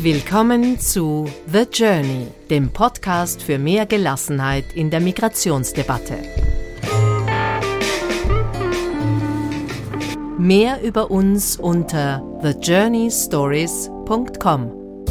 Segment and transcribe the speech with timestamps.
[0.00, 6.18] Willkommen zu The Journey, dem Podcast für mehr Gelassenheit in der Migrationsdebatte.
[10.38, 15.04] Mehr über uns unter thejourneystories.com.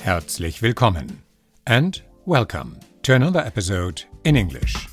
[0.00, 1.22] Herzlich willkommen
[1.64, 4.87] and welcome to another episode in English.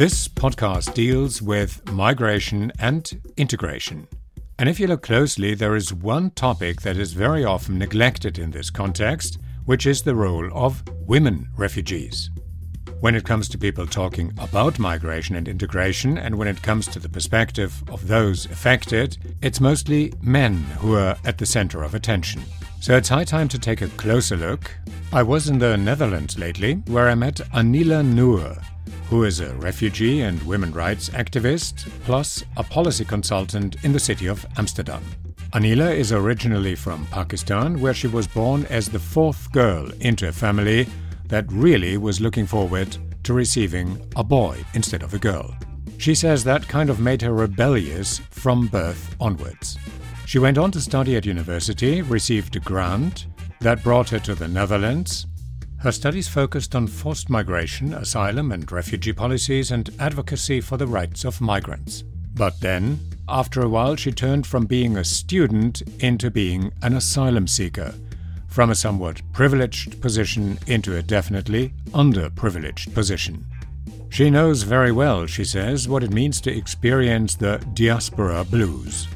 [0.00, 4.08] This podcast deals with migration and integration.
[4.58, 8.50] And if you look closely, there is one topic that is very often neglected in
[8.50, 9.36] this context,
[9.66, 12.30] which is the role of women refugees.
[13.00, 16.98] When it comes to people talking about migration and integration, and when it comes to
[16.98, 22.42] the perspective of those affected, it's mostly men who are at the center of attention.
[22.80, 24.74] So it's high time to take a closer look.
[25.12, 28.56] I was in the Netherlands lately, where I met Anila Noor,
[29.10, 34.28] who is a refugee and women rights activist, plus a policy consultant in the city
[34.28, 35.02] of Amsterdam.
[35.52, 40.32] Anila is originally from Pakistan, where she was born as the fourth girl into a
[40.32, 40.86] family
[41.26, 45.56] that really was looking forward to receiving a boy instead of a girl.
[45.98, 49.76] She says that kind of made her rebellious from birth onwards.
[50.24, 53.26] She went on to study at university, received a grant
[53.58, 55.26] that brought her to the Netherlands,
[55.80, 61.24] her studies focused on forced migration, asylum and refugee policies, and advocacy for the rights
[61.24, 62.04] of migrants.
[62.34, 67.46] But then, after a while, she turned from being a student into being an asylum
[67.46, 67.94] seeker,
[68.46, 73.46] from a somewhat privileged position into a definitely underprivileged position.
[74.10, 79.08] She knows very well, she says, what it means to experience the diaspora blues.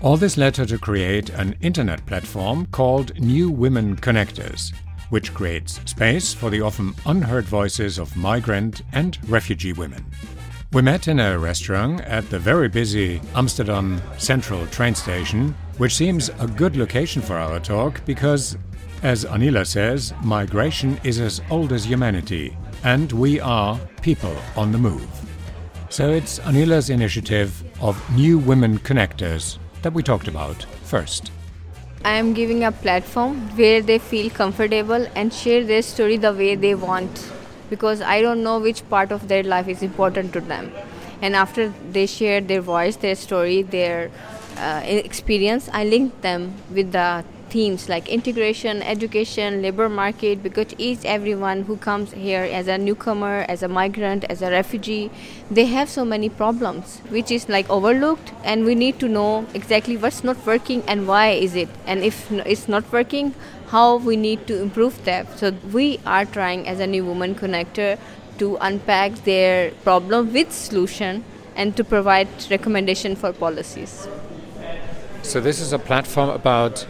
[0.00, 4.72] All this led her to create an internet platform called New Women Connectors,
[5.10, 10.04] which creates space for the often unheard voices of migrant and refugee women.
[10.72, 16.28] We met in a restaurant at the very busy Amsterdam Central train station, which seems
[16.40, 18.58] a good location for our talk because,
[19.02, 24.78] as Anila says, migration is as old as humanity, and we are people on the
[24.78, 25.08] move.
[25.88, 31.30] So it's Anila's initiative of New Women Connectors that we talked about first.
[32.06, 36.54] I am giving a platform where they feel comfortable and share their story the way
[36.54, 37.32] they want
[37.68, 40.70] because I don't know which part of their life is important to them.
[41.20, 44.12] And after they share their voice, their story, their
[44.56, 51.04] uh, experience, I link them with the themes like integration, education, labor market, because each
[51.04, 55.10] everyone who comes here as a newcomer, as a migrant, as a refugee,
[55.50, 59.96] they have so many problems which is like overlooked, and we need to know exactly
[59.96, 63.34] what's not working and why is it, and if it's not working,
[63.68, 65.38] how we need to improve that.
[65.38, 67.98] So we are trying as a new woman connector
[68.38, 71.24] to unpack their problem with solution
[71.56, 74.06] and to provide recommendation for policies.
[75.26, 76.86] So, this is a platform about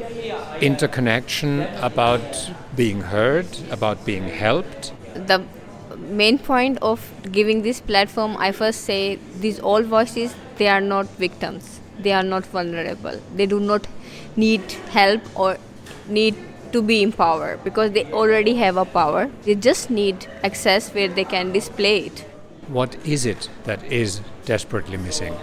[0.60, 4.92] interconnection, about being heard, about being helped.
[5.14, 5.42] The
[5.96, 7.00] main point of
[7.32, 12.22] giving this platform, I first say these all voices, they are not victims, they are
[12.22, 13.86] not vulnerable, they do not
[14.36, 14.60] need
[14.90, 15.56] help or
[16.06, 16.34] need
[16.72, 19.30] to be empowered because they already have a power.
[19.44, 22.20] They just need access where they can display it.
[22.68, 25.34] What is it that is desperately missing?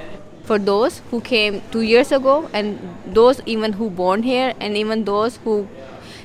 [0.44, 5.06] For those who came two years ago and those even who born here and even
[5.06, 5.68] those who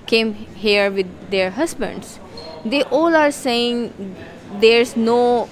[0.07, 2.19] came here with their husbands.
[2.65, 4.17] They all are saying
[4.61, 5.49] there's no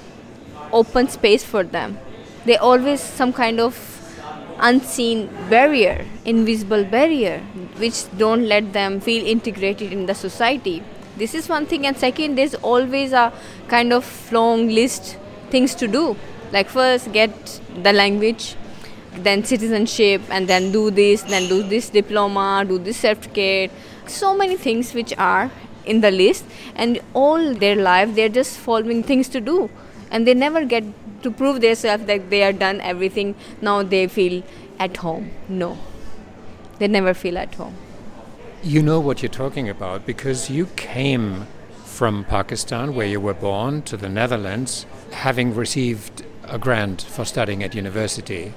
[0.73, 1.99] open space for them.
[2.45, 3.93] They always some kind of
[4.59, 7.41] unseen barrier invisible barrier
[7.77, 10.83] which don't let them feel integrated in the society.
[11.17, 13.33] This is one thing and second there's always a
[13.69, 15.19] kind of long list
[15.51, 16.17] things to do
[16.53, 18.57] like first get the language
[19.19, 23.71] then citizenship and then do this then do this diploma do this certificate.
[24.07, 25.51] So many things which are
[25.85, 29.71] in the list and all their life they're just following things to do.
[30.11, 30.85] And they never get
[31.23, 33.35] to prove themselves that they are done everything.
[33.61, 34.43] Now they feel
[34.79, 35.31] at home.
[35.49, 35.79] No.
[36.79, 37.75] They never feel at home.
[38.63, 41.47] You know what you're talking about because you came
[41.85, 47.63] from Pakistan, where you were born, to the Netherlands, having received a grant for studying
[47.63, 48.53] at university,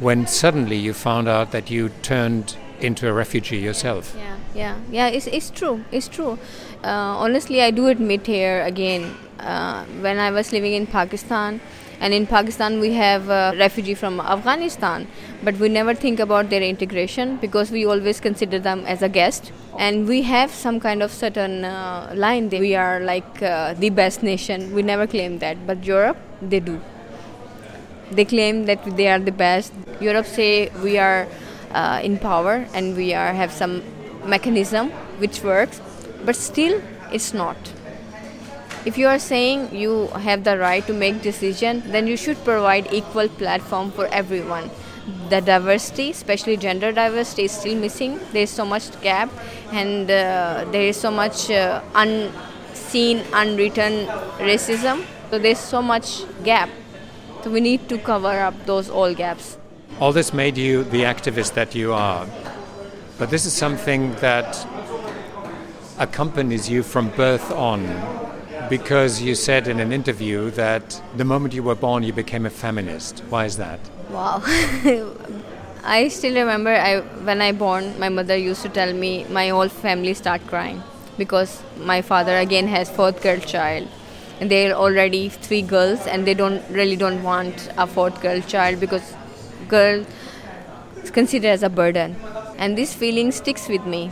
[0.00, 4.14] when suddenly you found out that you turned into a refugee yourself.
[4.16, 5.08] Yeah, yeah, yeah.
[5.08, 5.84] It's it's true.
[5.90, 6.38] It's true.
[6.84, 9.14] Uh, honestly, I do admit here again.
[9.38, 11.60] Uh, when I was living in Pakistan,
[12.00, 15.06] and in Pakistan we have a refugee from Afghanistan,
[15.44, 19.52] but we never think about their integration because we always consider them as a guest,
[19.78, 22.48] and we have some kind of certain uh, line.
[22.48, 24.74] That we are like uh, the best nation.
[24.74, 26.80] We never claim that, but Europe they do.
[28.10, 29.72] They claim that they are the best.
[30.00, 31.26] Europe say we are
[31.72, 33.82] uh, in power and we are have some
[34.24, 35.80] mechanism which works,
[36.24, 36.80] but still
[37.12, 37.56] it's not.
[38.84, 42.92] If you are saying you have the right to make decision, then you should provide
[42.92, 44.70] equal platform for everyone.
[45.28, 48.20] The diversity, especially gender diversity, is still missing.
[48.32, 49.28] There is so much gap,
[49.72, 54.06] and uh, there is so much uh, unseen, unwritten
[54.38, 55.04] racism.
[55.30, 56.70] So there's so much gap.
[57.46, 59.56] So we need to cover up those all gaps.
[60.00, 62.26] All this made you the activist that you are.
[63.18, 64.66] But this is something that
[65.96, 67.86] accompanies you from birth on
[68.68, 72.50] because you said in an interview that the moment you were born you became a
[72.50, 73.20] feminist.
[73.28, 73.78] Why is that?
[74.10, 74.42] Wow.
[75.84, 76.98] I still remember I,
[77.28, 80.82] when I born, my mother used to tell me my whole family start crying
[81.16, 83.86] because my father again has fourth girl child
[84.40, 89.14] they're already three girls and they don't really don't want a fourth girl child because
[89.68, 90.04] girl
[91.02, 92.16] is considered as a burden.
[92.58, 94.10] And this feeling sticks with me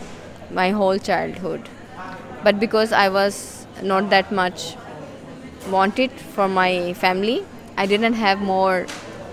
[0.50, 1.68] my whole childhood.
[2.42, 4.76] But because i was not that much
[5.70, 7.44] wanted for my family
[7.78, 8.86] i didn't have more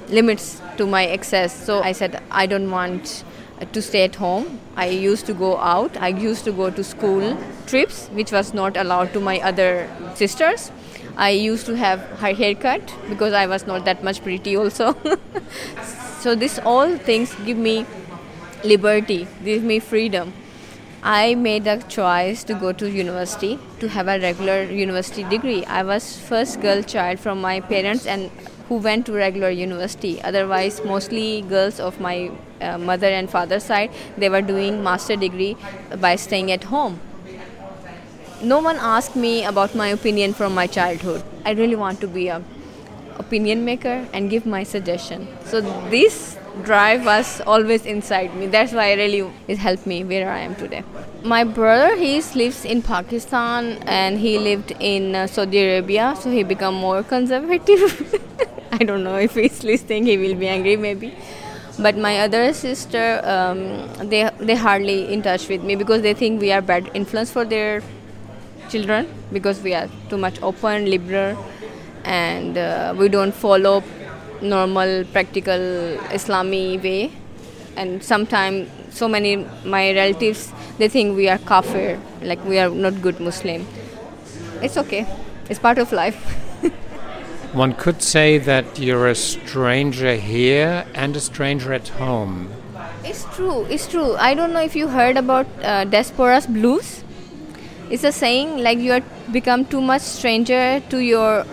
[0.09, 1.53] limits to my excess.
[1.65, 3.23] So i said i don't want
[3.73, 4.59] to stay at home.
[4.75, 5.95] I used to go out.
[5.97, 10.71] I used to go to school trips which was not allowed to my other sisters
[11.17, 14.95] i used to have her haircut because i was not that much pretty also.
[16.21, 17.83] So this all things give me
[18.63, 20.33] liberty give me freedom.
[21.03, 25.65] I made a choice to go to university to have a regular university degree.
[25.65, 28.29] I was first girl child from my parents and
[28.69, 30.21] who went to regular university.
[30.21, 32.29] Otherwise mostly girls of my
[32.61, 35.57] uh, mother and father side they were doing master degree
[35.99, 36.99] by staying at home
[38.43, 41.23] no one asked me about my opinion from my childhood.
[41.45, 42.43] I really want to be a
[43.19, 45.27] opinion maker and give my suggestion.
[45.45, 48.47] So this drive was always inside me.
[48.47, 50.83] That's why really it helped me where i am today.
[51.23, 56.43] My brother he lives in pakistan and he lived in uh, saudi arabia so he
[56.43, 58.19] become more conservative.
[58.71, 61.13] I don't know if he's listening he will be angry maybe.
[61.79, 63.63] But my other sister um,
[64.09, 67.45] they they hardly in touch with me because they think we are bad influence for
[67.45, 67.81] their
[68.71, 71.37] children because we are too much open liberal
[72.03, 73.83] and uh, we don't follow
[74.41, 75.59] normal practical
[76.17, 77.11] islami way.
[77.75, 83.01] And sometimes so many my relatives they think we are kafir like we are not
[83.01, 83.65] good muslim.
[84.61, 85.05] It's okay.
[85.49, 86.19] It's part of life.
[87.53, 92.49] One could say that you're a stranger here and a stranger at home.
[93.03, 93.65] It's true.
[93.65, 94.15] It's true.
[94.15, 97.00] I don't know if you heard about uh, diaspora's blues
[97.91, 99.03] it's a saying like you are
[99.33, 101.45] become too much stranger to your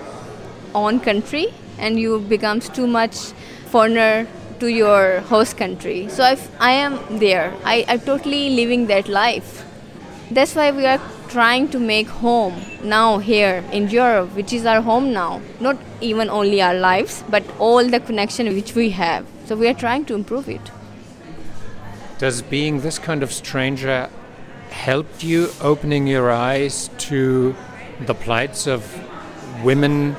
[0.73, 1.47] own country
[1.79, 3.17] and you becomes too much
[3.73, 4.27] foreigner
[4.61, 6.09] to your host country.
[6.09, 9.65] So if i am there I, i'm totally living that life.
[10.31, 12.55] That's why we are trying to make home
[12.85, 15.41] now here in europe which is our home now.
[15.59, 19.27] Not even only our lives but all the connection which we have.
[19.47, 20.71] So we are trying to improve it.
[22.19, 24.09] Does being this kind of stranger
[24.71, 27.55] help you opening your eyes to
[28.07, 28.83] the plights of
[29.65, 30.17] women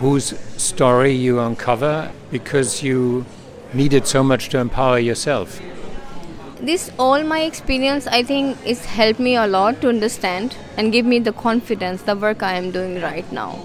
[0.00, 3.24] whose story you uncover because you
[3.72, 5.60] needed so much to empower yourself?
[6.60, 11.04] This all my experience I think is helped me a lot to understand and give
[11.04, 13.58] me the confidence the work I am doing right now.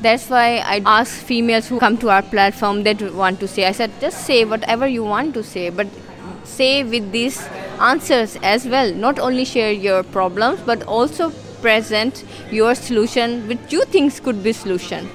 [0.00, 3.72] That's why I ask females who come to our platform that want to say I
[3.72, 5.86] said just say whatever you want to say but
[6.44, 7.48] say with these
[7.80, 8.92] answers as well.
[8.92, 14.52] Not only share your problems but also present your solution which you think could be
[14.52, 15.08] solution.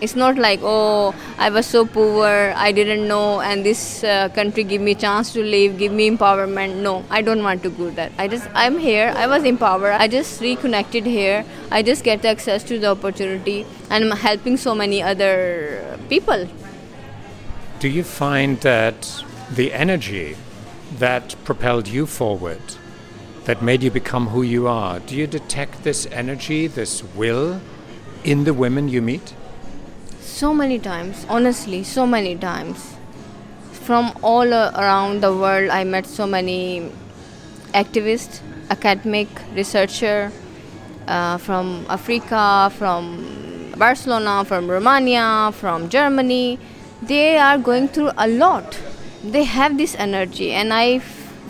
[0.00, 4.62] It's not like oh i was so poor i didn't know and this uh, country
[4.62, 6.76] give me chance to live give me empowerment.
[6.82, 9.12] No i don't want to go that i just i'm here.
[9.16, 9.92] I was empowered.
[9.92, 11.44] I just reconnected here.
[11.70, 16.46] I just get access to the opportunity and i'm helping so many other people.
[17.80, 20.36] Do you find that the energy
[20.98, 22.60] that propelled you forward
[23.44, 27.60] that made you become who you are do you detect this energy this will
[28.24, 29.34] in the women you meet?
[30.20, 32.94] So many times honestly so many times.
[33.72, 36.90] From all around the world i met so many
[37.72, 40.32] activists academic researcher
[41.06, 46.58] uh, from africa from barcelona from romania from germany.
[47.02, 48.80] They are going through a lot
[49.22, 51.00] they have this energy and I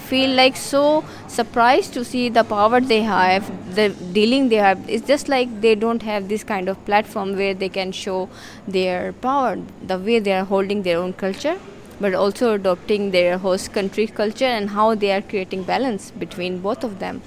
[0.07, 4.89] feel like so surprised to see the power they have, the dealing they have.
[4.89, 8.29] It's just like they don't have this kind of platform where they can show
[8.69, 11.59] their power, the way they are holding their own culture,
[12.01, 16.85] but also adopting their host country culture and how they are creating balance between both
[16.85, 17.23] of them.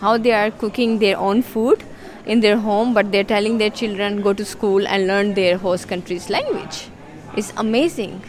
[0.00, 1.82] How they are cooking their own food
[2.26, 5.88] in their home, but they're telling their children go to school and learn their host
[5.88, 6.88] country's language.
[7.36, 8.22] It's amazing.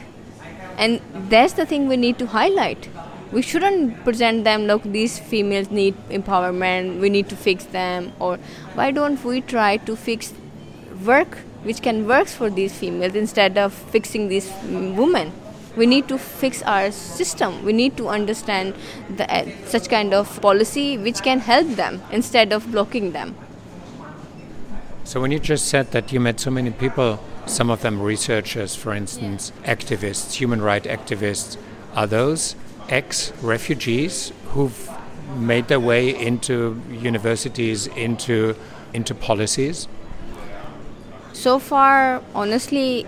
[0.78, 2.90] And that's the thing we need to highlight.
[3.32, 8.38] We shouldn't present them, look, these females need empowerment, we need to fix them, or
[8.76, 10.34] why don't we try to fix
[11.06, 15.34] work which can work for these females instead of fixing these women?
[15.76, 18.74] we need to fix our system we need to understand
[19.18, 23.36] the, uh, such kind of policy which can help them instead of blocking them
[25.04, 28.76] so when you just said that you met so many people some of them researchers
[28.76, 29.76] for instance yeah.
[29.76, 31.58] activists human rights activists
[31.94, 32.56] are those
[32.90, 34.90] ex-refugees who've
[35.38, 38.56] made their way into universities into
[38.94, 39.88] into policies
[41.34, 43.06] so far honestly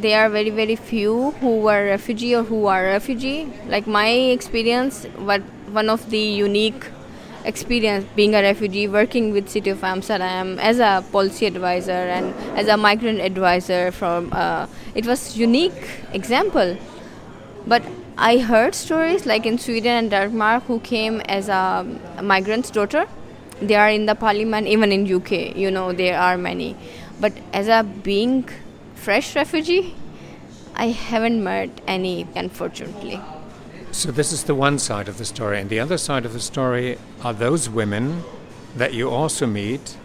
[0.00, 5.04] there are very very few who were refugee or who are refugee like my experience
[5.16, 5.42] what
[5.72, 6.86] one of the unique
[7.44, 12.68] experience being a refugee working with city of amsterdam as a policy advisor and as
[12.68, 16.76] a migrant advisor from uh, it was unique example.
[17.66, 17.82] But
[18.16, 23.06] i heard stories like in sweden and denmark who came as a, a migrant's daughter.
[23.60, 26.76] They are in the parliament even in uk you know there are many.
[27.20, 28.48] But as a being
[28.94, 29.94] fresh refugee,
[30.74, 33.20] I haven't met any, unfortunately.
[33.90, 35.60] So, this is the one side of the story.
[35.60, 38.22] And the other side of the story are those women
[38.76, 39.96] that you also meet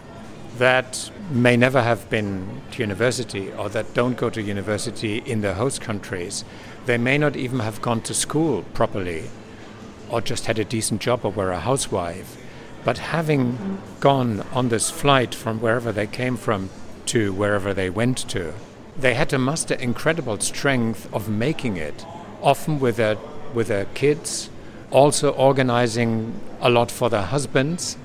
[0.58, 5.56] that may never have been to university or that don't go to university in their
[5.56, 6.46] host countries.
[6.86, 9.30] They may not even have gone to school properly
[10.10, 12.38] or just had a decent job or were a housewife.
[12.84, 16.70] But having gone on this flight from wherever they came from
[17.08, 18.54] to wherever they went to,
[18.98, 22.06] they had to muster incredible strength of making it,
[22.42, 23.18] often with their,
[23.54, 24.50] with their kids,
[24.92, 27.98] also organizing a lot for their husbands.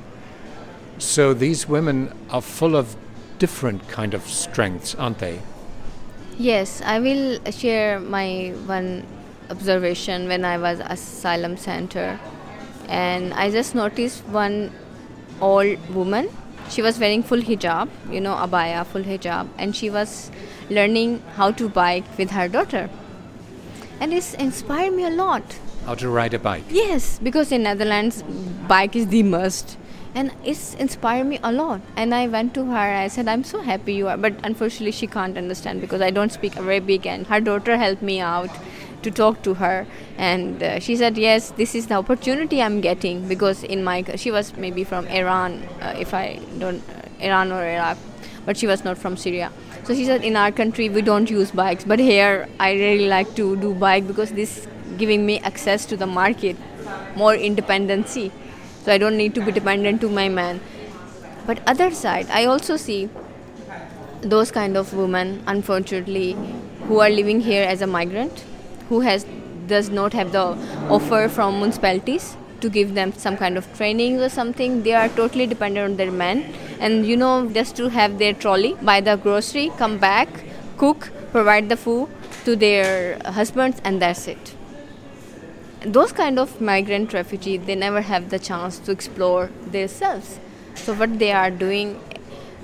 [0.98, 2.96] So these women are full of
[3.38, 5.40] different kind of strengths, aren't they?
[6.38, 9.06] Yes, I will share my one
[9.50, 12.18] observation when I was asylum center,
[12.88, 14.72] and I just noticed one
[15.40, 16.28] old woman.
[16.68, 20.30] She was wearing full hijab, you know, abaya, full hijab, and she was
[20.68, 22.90] learning how to bike with her daughter.
[24.00, 25.42] And it's inspired me a lot.
[25.84, 26.64] How to ride a bike?
[26.70, 28.22] Yes, because in Netherlands,
[28.68, 29.76] bike is the must.
[30.14, 31.80] And it's inspired me a lot.
[31.96, 34.16] And I went to her, I said, I'm so happy you are.
[34.16, 37.06] But unfortunately, she can't understand because I don't speak Arabic.
[37.06, 38.50] And her daughter helped me out
[39.02, 39.86] to talk to her
[40.16, 44.30] and uh, she said yes this is the opportunity i'm getting because in my she
[44.30, 47.96] was maybe from iran uh, if i don't uh, iran or iraq
[48.44, 49.52] but she was not from syria
[49.88, 53.34] so she said, in our country we don't use bikes, but here I really like
[53.36, 54.66] to do bike because this
[54.98, 56.56] giving me access to the market,
[57.16, 58.30] more independency.
[58.82, 60.60] So I don't need to be dependent to my man.
[61.46, 63.08] But other side, I also see
[64.20, 66.36] those kind of women, unfortunately,
[66.82, 68.44] who are living here as a migrant,
[68.90, 69.24] who has
[69.68, 70.44] does not have the
[70.90, 74.82] offer from municipalities to give them some kind of training or something.
[74.82, 78.74] They are totally dependent on their men, and you know, just to have their trolley,
[78.82, 80.28] buy the grocery, come back,
[80.76, 82.08] cook, provide the food
[82.44, 84.54] to their husbands, and that's it.
[85.82, 90.40] Those kind of migrant refugees, they never have the chance to explore themselves.
[90.74, 92.00] So what they are doing,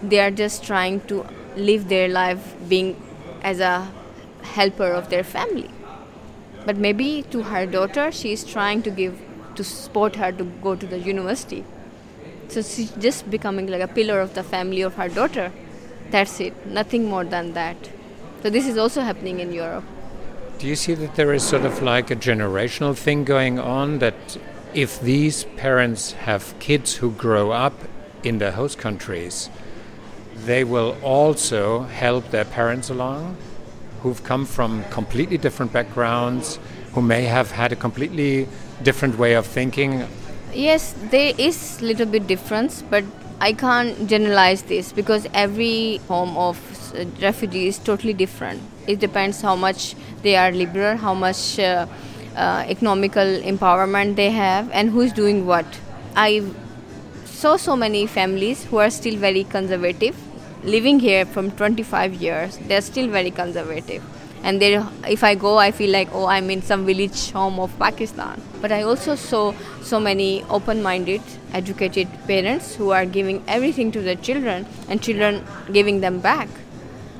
[0.02, 1.24] they are just trying to
[1.56, 3.00] live their life being
[3.42, 3.88] as a
[4.42, 5.70] helper of their family.
[6.66, 9.20] But maybe to her daughter, she is trying to give
[9.56, 11.64] to support her to go to the university.
[12.48, 15.52] So she's just becoming like a pillar of the family of her daughter.
[16.10, 17.76] That's it, nothing more than that.
[18.42, 19.84] So this is also happening in Europe.
[20.58, 24.38] Do you see that there is sort of like a generational thing going on that
[24.74, 27.74] if these parents have kids who grow up
[28.22, 29.50] in their host countries,
[30.34, 33.36] they will also help their parents along
[34.04, 36.58] who've come from completely different backgrounds,
[36.92, 38.46] who may have had a completely
[38.82, 40.06] different way of thinking?
[40.52, 43.04] Yes, there is little bit difference, but
[43.40, 46.58] I can't generalize this because every home of
[47.20, 48.62] refugee is totally different.
[48.86, 51.86] It depends how much they are liberal, how much uh,
[52.36, 55.66] uh, economical empowerment they have, and who is doing what.
[56.16, 56.44] I
[57.24, 60.16] saw so many families who are still very conservative,
[60.62, 62.58] living here from 25 years.
[62.68, 64.02] They're still very conservative
[64.44, 67.76] and there if i go i feel like oh i'm in some village home of
[67.78, 68.40] pakistan.
[68.60, 71.22] But i also saw so many open minded
[71.52, 76.48] educated parents who are giving everything to their children and children giving them back.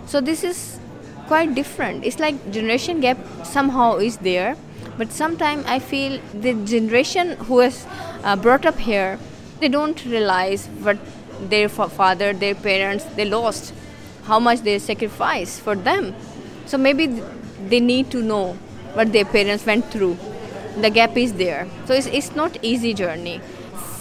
[0.07, 0.79] So this is
[1.27, 2.05] quite different.
[2.05, 4.57] It's like generation gap somehow is there.
[4.99, 7.87] But sometimes i feel the generation who is
[8.23, 9.19] uh, brought up here
[9.61, 10.99] they don't realize what
[11.55, 13.73] their father their parents they lost.
[14.25, 16.15] How much they sacrificed for them
[16.67, 17.07] so maybe
[17.69, 18.53] they need to know
[18.95, 20.17] what their parents went through.
[20.81, 21.69] The gap is there.
[21.87, 23.41] So it's, it's not easy journey.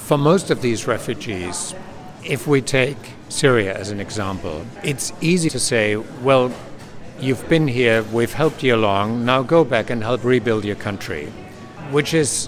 [0.06, 1.76] For most of these refugees
[2.24, 6.54] if we take syria as an example it's easy to say well
[7.20, 11.26] you've been here we've helped you along now go back and help rebuild your country
[11.92, 12.48] which is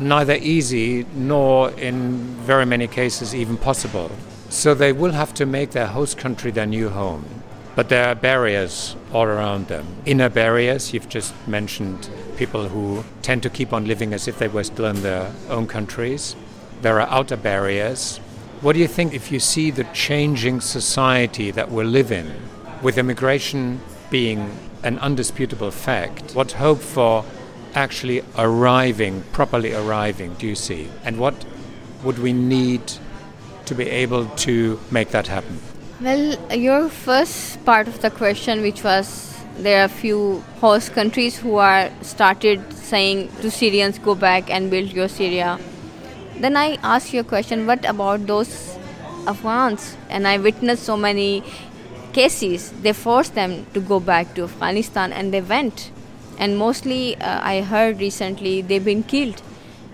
[0.00, 4.10] neither easy nor in very many cases even possible.
[4.48, 7.37] So they will have to make their host country their new home
[7.78, 9.86] but there are barriers all around them.
[10.04, 14.48] Inner barriers, you've just mentioned people who tend to keep on living as if they
[14.48, 16.34] were still in their own countries.
[16.82, 18.16] There are outer barriers.
[18.62, 22.34] What do you think if you see the changing society that we live in,
[22.82, 23.80] with immigration
[24.10, 27.24] being an undisputable fact, what hope for
[27.76, 30.88] actually arriving, properly arriving, do you see?
[31.04, 31.44] And what
[32.02, 32.94] would we need
[33.66, 35.60] to be able to make that happen?
[36.00, 41.56] Well, your first part of the question, which was there are few host countries who
[41.56, 45.58] are started saying to Syrians go back and build your Syria.
[46.36, 48.78] Then I ask you a question: What about those
[49.26, 49.96] Afghans?
[50.08, 51.42] And I witnessed so many
[52.12, 52.70] cases.
[52.82, 55.90] They forced them to go back to Afghanistan, and they went.
[56.38, 59.42] And mostly, uh, I heard recently they've been killed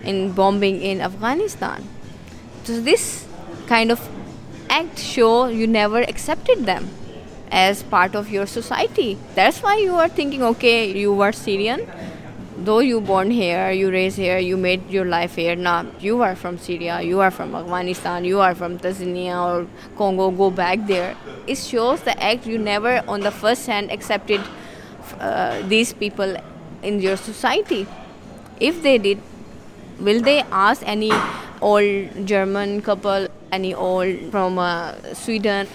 [0.03, 1.89] in bombing in Afghanistan.
[2.63, 3.25] So this
[3.65, 4.07] kind of
[4.75, 6.89] act show you never accepted them
[7.51, 9.17] as part of your society.
[9.35, 11.87] That's why you are thinking, okay, you were Syrian,
[12.57, 15.55] though you born here, you raised here, you made your life here.
[15.55, 19.67] Now you are from Syria, you are from Afghanistan, you are from Tanzania or
[19.97, 20.31] Congo.
[20.31, 21.15] Go back there.
[21.47, 24.41] It shows the act you never, on the first hand, accepted
[25.19, 26.35] uh, these people
[26.81, 27.87] in your society.
[28.59, 29.21] If they did,
[29.99, 31.11] will they ask any
[31.71, 35.67] old German couple any old from uh, Sweden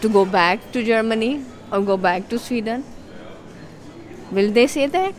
[0.00, 2.84] to go back to Germany or go back to Sweden?
[4.30, 5.14] Will they say that?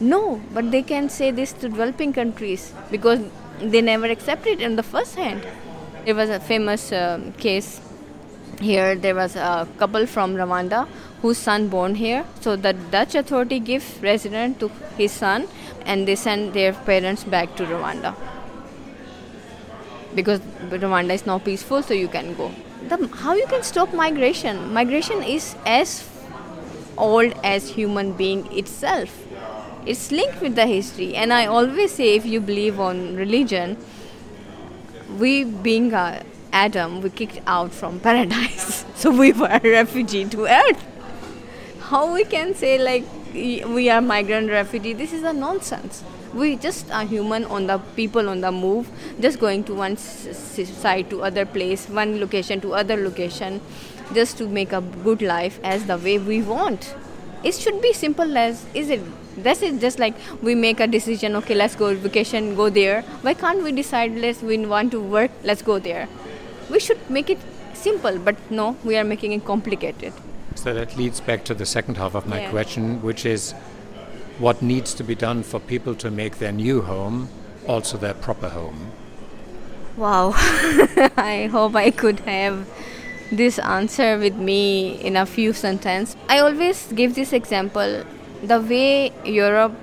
[0.00, 3.20] No, but they can say this to developing countries because
[3.60, 5.46] they never accept it in the first hand.
[6.04, 7.80] There was a famous uh, case
[8.60, 8.94] here.
[8.96, 10.86] There was a couple from Rwanda
[11.22, 12.24] whose son born here.
[12.40, 15.48] So the Dutch authority give resident to his son,
[15.86, 18.14] and they send their parents back to Rwanda
[20.14, 22.52] because Rwanda is now peaceful, so you can go.
[22.88, 24.72] The, how you can stop migration?
[24.72, 26.08] Migration is as
[26.96, 29.20] old as human being itself.
[29.86, 33.76] It's linked with the history, and I always say, if you believe on religion,
[35.18, 36.22] we being uh,
[36.52, 40.84] Adam, we kicked out from paradise, so we were refugee to earth.
[41.80, 44.94] How we can say like we are migrant refugee?
[44.94, 46.02] This is a nonsense
[46.34, 48.88] we just are human on the people on the move
[49.20, 53.60] just going to one side to other place one location to other location
[54.12, 56.94] just to make a good life as the way we want.
[57.42, 59.00] It should be simple as is it
[59.36, 63.02] that's it just like we make a decision okay let's go vacation go there.
[63.22, 66.08] Why can't we decide let's we want to work let's go there?
[66.70, 67.38] We should make it
[67.72, 70.12] simple but no we are making it complicated.
[70.54, 72.50] So that leads back to the second half of my yeah.
[72.50, 73.54] question which is
[74.38, 77.28] what needs to be done for people to make their new home
[77.66, 78.90] also their proper home?
[79.96, 80.32] Wow,
[81.16, 82.68] I hope I could have
[83.30, 86.16] this answer with me in a few sentences.
[86.28, 88.04] I always give this example
[88.42, 89.74] the way Europe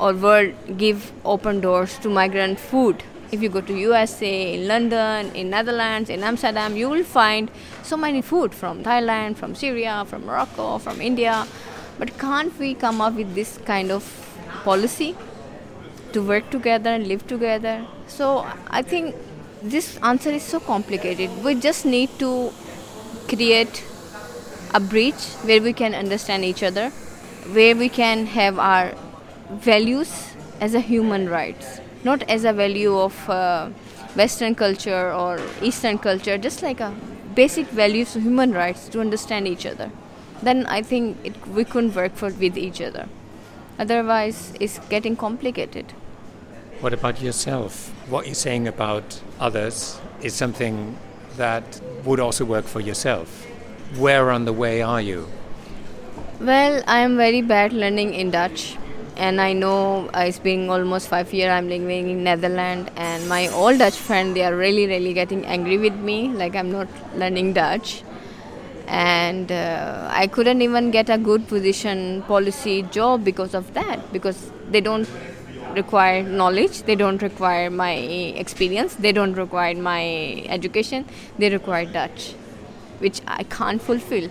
[0.00, 3.02] or world give open doors to migrant food.
[3.30, 7.50] If you go to USA, in London, in Netherlands, in Amsterdam, you will find
[7.82, 11.46] so many food from Thailand, from Syria, from Morocco, from India
[11.98, 14.04] but can't we come up with this kind of
[14.64, 15.16] policy
[16.12, 17.84] to work together and live together?
[18.06, 19.16] So I think
[19.62, 21.30] this answer is so complicated.
[21.44, 22.52] We just need to
[23.26, 23.84] create
[24.74, 26.90] a bridge where we can understand each other,
[27.52, 28.94] where we can have our
[29.50, 33.70] values as a human rights, not as a value of uh,
[34.14, 36.94] Western culture or Eastern culture, just like a
[37.34, 39.90] basic values of human rights to understand each other
[40.42, 43.08] then I think it, we couldn't work for, with each other.
[43.78, 45.92] Otherwise, it's getting complicated.
[46.80, 47.88] What about yourself?
[48.08, 50.96] What you're saying about others is something
[51.36, 53.46] that would also work for yourself.
[53.96, 55.28] Where on the way are you?
[56.40, 58.76] Well, I am very bad learning in Dutch
[59.18, 63.78] and I know it's been almost five years I'm living in Netherlands and my old
[63.78, 68.04] Dutch friend they are really really getting angry with me like I'm not learning Dutch
[68.88, 74.50] and uh, I couldn't even get a good position policy job because of that because
[74.70, 75.08] they don't
[75.74, 81.04] require knowledge they don't require my experience they don't require my education
[81.38, 82.34] they require Dutch
[82.98, 84.28] which I can't fulfill.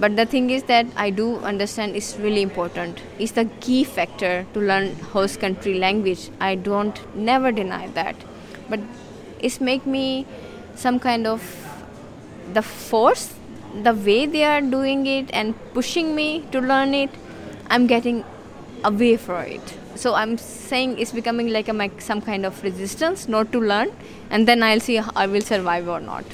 [0.00, 3.00] But the thing is that i do understand it's really important.
[3.18, 6.30] It's the key factor to learn host country language.
[6.40, 8.16] I don't never deny that.
[8.68, 8.80] But
[9.38, 10.26] it's make me
[10.74, 11.42] some kind of
[12.52, 13.34] the force
[13.82, 17.10] the way they are doing it and pushing me to learn it
[17.68, 18.24] i'm getting
[18.84, 23.52] away from it so i'm saying it's becoming like a some kind of resistance not
[23.52, 23.90] to learn
[24.30, 26.24] and then i'll see i will survive or not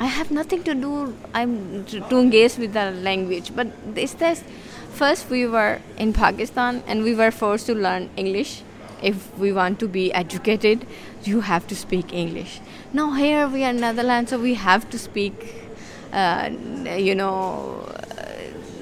[0.00, 1.12] I have nothing to do.
[1.34, 4.44] I'm to engage with the language, but it's this.
[4.92, 8.62] First, we were in Pakistan and we were forced to learn English.
[9.02, 10.86] If we want to be educated,
[11.24, 12.60] you have to speak English.
[12.92, 15.67] Now here we are in Netherlands, so we have to speak.
[16.12, 16.50] Uh,
[16.96, 17.84] you know,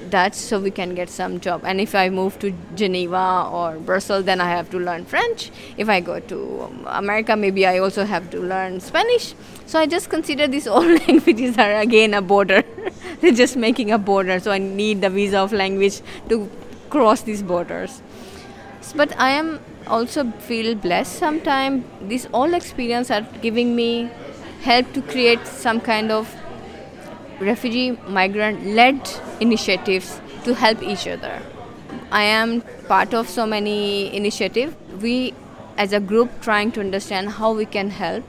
[0.09, 1.61] Dutch so we can get some job.
[1.65, 5.51] And if I move to Geneva or Brussels, then I have to learn French.
[5.77, 9.33] If I go to America, maybe I also have to learn Spanish.
[9.65, 12.63] So I just consider these all languages are again a border.
[13.21, 14.39] They're just making a border.
[14.39, 16.49] So I need the visa of language to
[16.89, 18.01] cross these borders.
[18.95, 21.83] But I am also feel blessed sometimes.
[22.01, 24.09] These all experience are giving me
[24.61, 26.33] help to create some kind of
[27.39, 31.41] refugee migrant led initiatives to help each other.
[32.11, 34.75] I am part of so many initiatives.
[35.01, 35.33] We
[35.77, 38.23] as a group trying to understand how we can help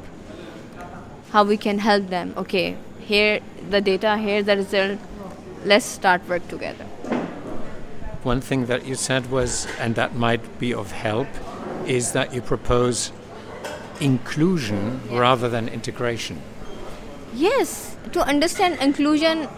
[1.31, 3.41] how we can help them okay here
[3.71, 4.99] the data here the result
[5.65, 6.85] let's start work together
[8.23, 11.29] one thing that you said was and that might be of help
[11.87, 13.13] is that you propose
[14.01, 15.19] inclusion yeah.
[15.19, 16.41] rather than integration
[17.35, 19.49] yes to understand inclusion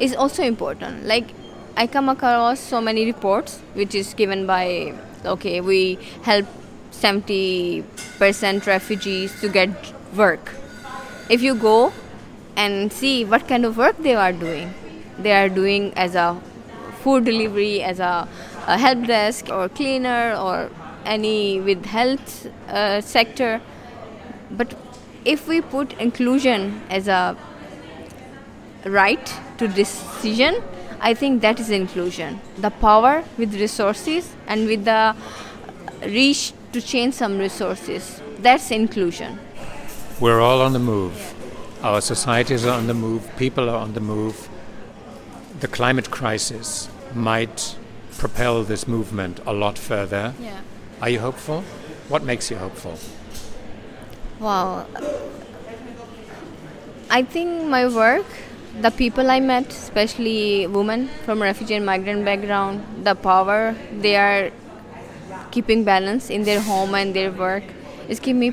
[0.00, 1.06] is also important.
[1.06, 1.28] Like
[1.76, 4.92] i come across so many reports which is given by
[5.24, 6.46] okay we help
[6.90, 9.70] 70% refugees to get
[10.14, 10.52] work.
[11.30, 11.92] If you go
[12.56, 14.74] and see what kind of work they are doing
[15.18, 16.40] they are doing as a
[17.02, 18.28] food delivery as a,
[18.66, 20.70] a help desk or cleaner or
[21.04, 23.60] any with health uh, sector.
[24.50, 24.74] But
[25.24, 27.36] if we put inclusion as a
[28.84, 30.62] right to decision
[31.00, 32.40] i think that is inclusion.
[32.58, 35.14] The power with resources and with the
[36.06, 39.38] reach to change some resources that's inclusion.
[40.18, 41.34] We're all on the move.
[41.82, 43.28] Our societies are on the move.
[43.36, 44.48] People are on the move.
[45.60, 47.76] The climate crisis might
[48.18, 50.34] propel this movement a lot further.
[50.40, 50.60] Yeah.
[51.00, 51.62] are you hopeful?
[52.08, 52.98] What makes you hopeful
[54.42, 54.86] wow
[57.10, 58.26] i think my work
[58.80, 64.50] the people I met, especially women from refugee and migrant background, the power they are
[65.50, 67.64] keeping balance in their home and their work,
[68.08, 68.52] is giving me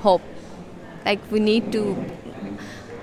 [0.00, 0.22] hope.
[1.04, 1.96] Like we need to.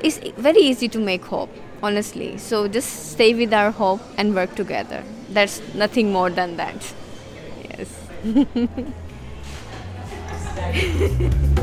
[0.02, 1.50] It's very easy to make hope,
[1.84, 2.38] honestly.
[2.38, 5.04] So just stay with our hope and work together.
[5.30, 6.94] There's nothing more than that.
[7.64, 7.90] Yes.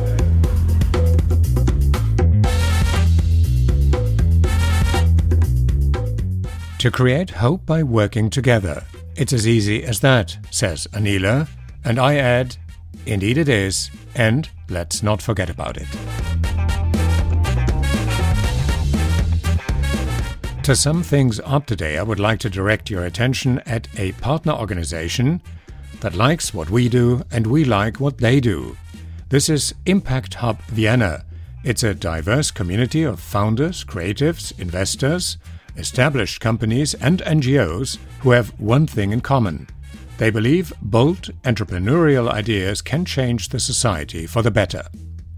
[6.78, 8.84] To create hope by working together.
[9.16, 11.48] It's as easy as that, says Anila,
[11.84, 12.56] and I add,
[13.04, 15.88] indeed it is, and let's not forget about it.
[20.62, 24.52] To sum things up today, I would like to direct your attention at a partner
[24.52, 25.42] organization
[25.98, 28.76] that likes what we do and we like what they do.
[29.30, 31.24] This is Impact Hub Vienna.
[31.64, 35.38] It's a diverse community of founders, creatives, investors,
[35.78, 39.68] established companies, and NGOs who have one thing in common.
[40.18, 44.84] They believe bold entrepreneurial ideas can change the society for the better.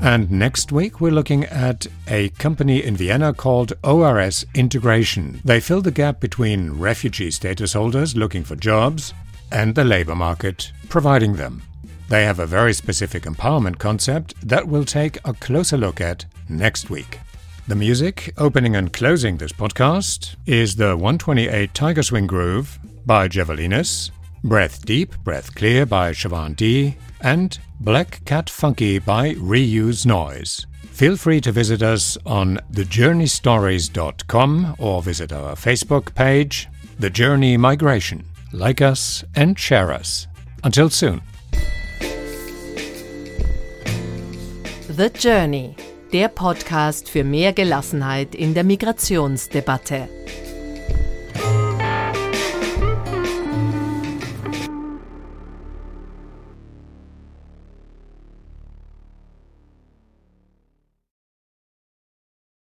[0.00, 5.40] And next week, we're looking at a company in Vienna called ORS Integration.
[5.44, 9.12] They fill the gap between refugee status holders looking for jobs
[9.50, 11.62] and the labor market providing them.
[12.08, 16.90] They have a very specific empowerment concept that we'll take a closer look at next
[16.90, 17.18] week.
[17.66, 24.10] The music opening and closing this podcast is the 128 Tiger Swing Groove by Javelinus,
[24.42, 30.66] Breath Deep, Breath Clear by Siobhan D, and Black Cat Funky by Reuse Noise.
[30.90, 38.24] Feel free to visit us on thejourneystories.com or visit our Facebook page, The Journey Migration.
[38.52, 40.26] Like us and share us.
[40.64, 41.20] Until soon.
[44.88, 45.76] The Journey,
[46.12, 50.08] der Podcast für mehr Gelassenheit in der Migrationsdebatte.